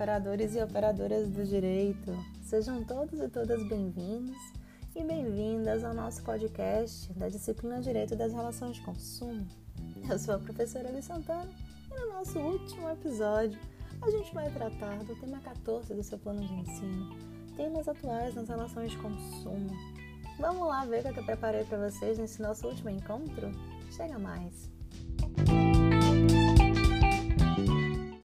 [0.00, 2.16] operadores e operadoras do direito.
[2.42, 4.34] Sejam todos e todas bem-vindos
[4.96, 9.46] e bem-vindas ao nosso podcast da disciplina Direito das Relações de Consumo.
[10.10, 11.50] Eu sou a professora Eli Santana
[11.90, 13.60] e no nosso último episódio
[14.00, 17.14] a gente vai tratar do tema 14 do seu plano de ensino,
[17.54, 19.70] temas atuais nas relações de consumo.
[20.38, 23.52] Vamos lá ver o que eu preparei para vocês nesse nosso último encontro?
[23.90, 24.70] Chega mais!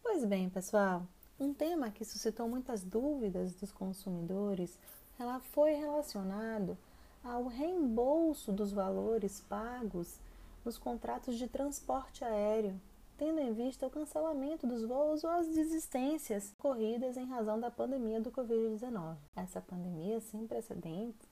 [0.03, 1.07] Pois bem, pessoal,
[1.41, 4.77] um tema que suscitou muitas dúvidas dos consumidores
[5.17, 6.77] ela foi relacionado
[7.23, 10.19] ao reembolso dos valores pagos
[10.63, 12.79] nos contratos de transporte aéreo,
[13.17, 18.21] tendo em vista o cancelamento dos voos ou as desistências ocorridas em razão da pandemia
[18.21, 19.15] do Covid-19.
[19.35, 21.27] Essa pandemia sem precedentes,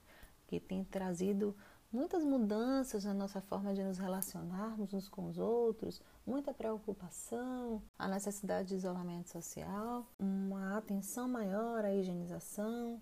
[0.48, 1.54] que tem trazido
[1.92, 8.08] muitas mudanças na nossa forma de nos relacionarmos uns com os outros, muita preocupação, a
[8.08, 13.00] necessidade de isolamento social, uma atenção maior à higienização,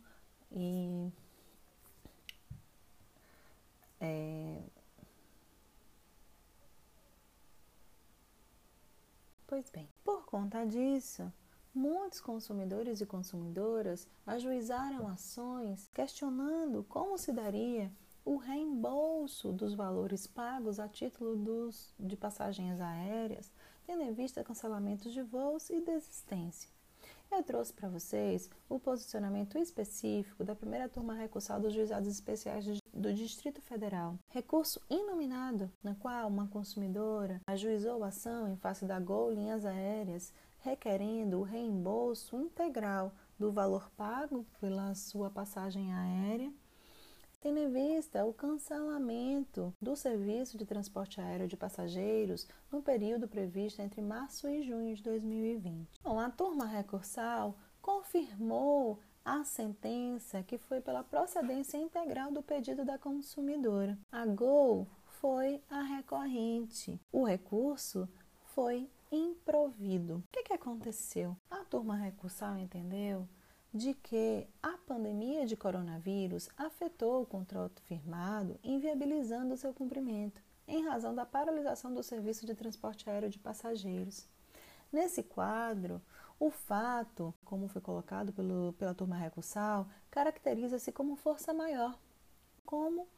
[0.50, 1.12] e
[4.00, 4.62] é,
[9.46, 11.32] Pois bem, por conta disso,
[11.74, 17.90] muitos consumidores e consumidoras ajuizaram ações questionando como se daria
[18.28, 23.50] o reembolso dos valores pagos a título dos, de passagens aéreas,
[23.86, 26.68] tendo em vista cancelamentos de voos e desistência.
[27.32, 33.14] Eu trouxe para vocês o posicionamento específico da primeira turma recursal dos juizados especiais do
[33.14, 34.18] Distrito Federal.
[34.28, 40.34] Recurso inominado, na qual uma consumidora ajuizou a ação em face da Gol Linhas Aéreas,
[40.58, 46.52] requerendo o reembolso integral do valor pago pela sua passagem aérea
[47.40, 53.80] tendo em vista o cancelamento do serviço de transporte aéreo de passageiros no período previsto
[53.80, 55.88] entre março e junho de 2020.
[56.02, 62.98] Bom, a turma recursal confirmou a sentença que foi pela procedência integral do pedido da
[62.98, 63.98] consumidora.
[64.10, 64.86] A Gol
[65.20, 66.98] foi a recorrente.
[67.12, 68.08] O recurso
[68.54, 70.16] foi improvido.
[70.16, 71.36] O que, que aconteceu?
[71.50, 73.28] A turma recursal entendeu
[73.72, 81.14] de que a pandemia de coronavírus afetou o contrato firmado, inviabilizando seu cumprimento, em razão
[81.14, 84.26] da paralisação do serviço de transporte aéreo de passageiros.
[84.92, 86.00] Nesse quadro,
[86.40, 91.98] o fato, como foi colocado pelo, pela turma recursal, caracteriza-se como força maior,
[92.64, 93.08] como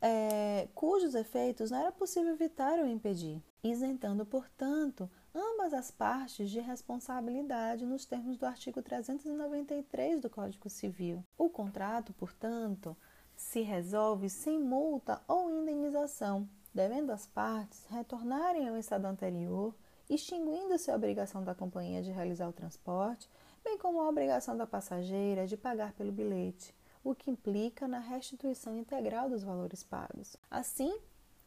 [0.00, 6.60] é, cujos efeitos não era possível evitar ou impedir, isentando, portanto, ambas as partes de
[6.60, 11.24] responsabilidade nos termos do artigo 393 do Código Civil.
[11.36, 12.96] O contrato, portanto,
[13.34, 19.74] se resolve sem multa ou indenização, devendo as partes retornarem ao estado anterior,
[20.08, 23.28] extinguindo-se a obrigação da companhia de realizar o transporte,
[23.64, 26.74] bem como a obrigação da passageira de pagar pelo bilhete,
[27.06, 30.36] o que implica na restituição integral dos valores pagos.
[30.50, 30.92] Assim,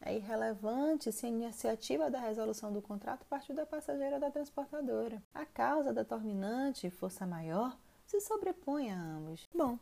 [0.00, 5.22] é irrelevante se a iniciativa da resolução do contrato partiu da passageira da transportadora.
[5.34, 7.76] A causa determinante, força maior,
[8.06, 9.46] se sobrepõe a ambos.
[9.54, 9.78] Bom,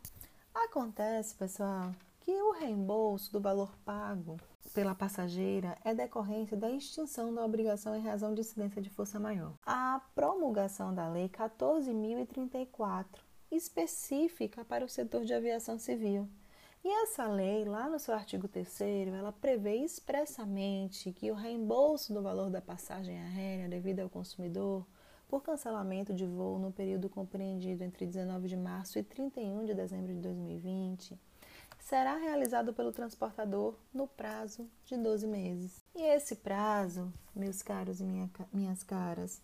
[0.53, 4.35] acontece, pessoal, que o reembolso do valor pago
[4.73, 9.53] pela passageira é decorrente da extinção da obrigação em razão de incidência de força maior.
[9.65, 13.05] A promulgação da Lei 14.034,
[13.51, 16.27] específica para o setor de aviação civil,
[16.83, 22.21] e essa lei, lá no seu artigo 3 ela prevê expressamente que o reembolso do
[22.21, 24.87] valor da passagem aérea devido ao consumidor
[25.27, 30.13] por cancelamento de voo no período compreendido entre 19 de março e 31 de dezembro
[30.13, 31.19] de 2020
[31.79, 35.83] será realizado pelo transportador no prazo de 12 meses.
[35.95, 39.41] E esse prazo, meus caros e minha, minhas caras,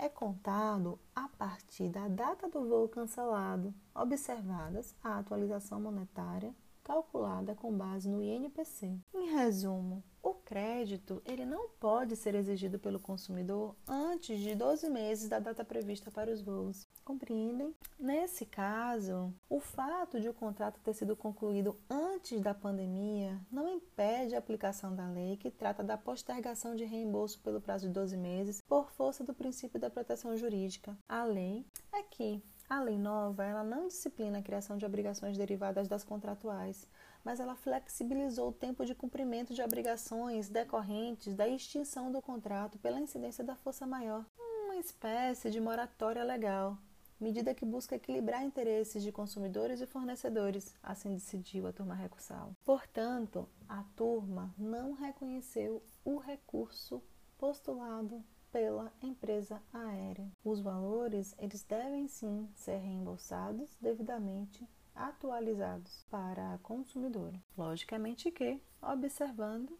[0.00, 7.70] é contado a partir da data do voo cancelado, observadas a atualização monetária calculada com
[7.76, 8.98] base no INPC.
[9.12, 15.28] Em resumo, o crédito ele não pode ser exigido pelo consumidor antes de 12 meses
[15.28, 16.88] da data prevista para os voos.
[17.04, 17.74] Compreendem?
[17.98, 24.34] Nesse caso, o fato de o contrato ter sido concluído antes da pandemia não impede
[24.34, 28.62] a aplicação da lei que trata da postergação de reembolso pelo prazo de 12 meses
[28.62, 30.96] por força do princípio da proteção jurídica.
[31.08, 35.88] A lei é que a lei nova, ela não disciplina a criação de obrigações derivadas
[35.88, 36.86] das contratuais,
[37.24, 43.00] mas ela flexibilizou o tempo de cumprimento de obrigações decorrentes da extinção do contrato pela
[43.00, 44.24] incidência da força maior,
[44.66, 46.78] uma espécie de moratória legal,
[47.20, 52.54] medida que busca equilibrar interesses de consumidores e fornecedores, assim decidiu a turma recursal.
[52.64, 57.02] Portanto, a turma não reconheceu o recurso
[57.38, 60.28] postulado pela empresa aérea.
[60.44, 67.42] Os valores, eles devem sim ser reembolsados devidamente atualizados para a consumidora.
[67.56, 69.78] Logicamente que observando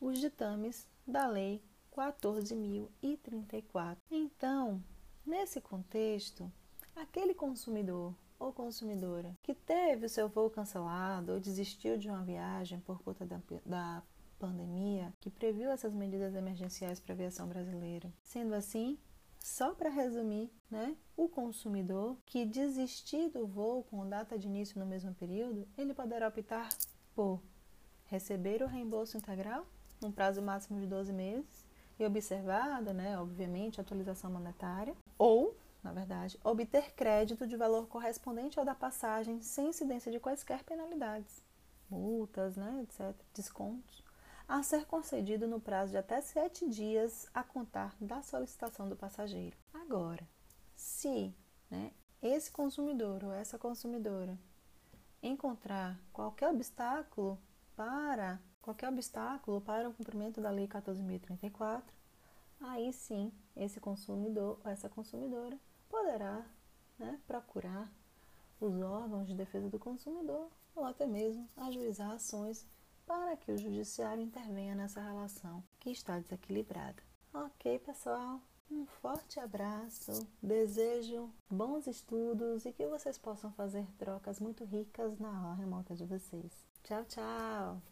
[0.00, 1.62] os ditames da lei
[1.94, 3.98] 14.034.
[4.10, 4.82] Então,
[5.26, 6.50] nesse contexto,
[6.94, 12.80] aquele consumidor ou consumidora que teve o seu voo cancelado ou desistiu de uma viagem
[12.80, 14.02] por conta da, da
[14.38, 18.12] pandemia, que previu essas medidas emergenciais para a aviação brasileira.
[18.22, 18.96] Sendo assim,
[19.40, 24.86] só para resumir, né, o consumidor que desistir do voo com data de início no
[24.86, 26.68] mesmo período, ele poderá optar
[27.14, 27.42] por
[28.06, 29.66] receber o reembolso integral
[30.00, 31.66] num prazo máximo de 12 meses
[31.98, 38.58] e observada, né, obviamente, a atualização monetária, ou, na verdade, obter crédito de valor correspondente
[38.58, 41.42] ao da passagem sem incidência de quaisquer penalidades,
[41.90, 44.04] multas, né, etc., descontos,
[44.46, 49.56] a ser concedido no prazo de até sete dias a contar da solicitação do passageiro.
[49.74, 50.26] Agora,
[50.74, 51.34] se
[51.70, 51.92] né,
[52.22, 54.38] esse consumidor ou essa consumidora
[55.22, 57.38] encontrar qualquer obstáculo
[57.76, 61.82] para qualquer obstáculo para o cumprimento da Lei 14.034,
[62.60, 65.58] aí sim esse consumidor essa consumidora
[65.88, 66.44] poderá
[66.98, 67.90] né, procurar
[68.60, 72.66] os órgãos de defesa do consumidor ou até mesmo ajuizar ações
[73.06, 77.02] para que o judiciário intervenha nessa relação que está desequilibrada.
[77.32, 78.40] Ok, pessoal?
[78.70, 85.34] Um forte abraço, desejo bons estudos e que vocês possam fazer trocas muito ricas na
[85.34, 86.52] aula remota de vocês.
[86.82, 87.88] Tchau, tchau!